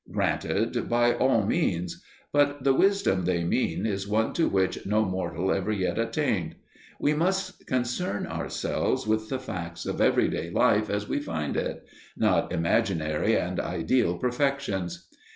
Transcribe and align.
Granted, 0.11 0.89
by 0.89 1.13
all 1.13 1.45
means. 1.45 2.01
But 2.33 2.63
the 2.63 2.73
"wisdom" 2.73 3.25
they 3.25 3.43
mean 3.43 3.85
is 3.85 4.07
one 4.07 4.33
to 4.33 4.49
which 4.49 4.83
no 4.83 5.05
mortal 5.05 5.51
ever 5.51 5.71
yet 5.71 5.99
attained. 5.99 6.55
We 6.99 7.13
must 7.13 7.67
concern 7.67 8.25
ourselves 8.25 9.05
with 9.05 9.29
the 9.29 9.37
facts 9.37 9.85
of 9.85 10.01
everyday 10.01 10.49
life 10.49 10.89
as 10.89 11.07
we 11.07 11.19
find 11.19 11.55
it 11.55 11.85
not 12.17 12.51
imaginary 12.51 13.37
and 13.37 13.59
ideal 13.59 14.17
perfections. 14.17 15.07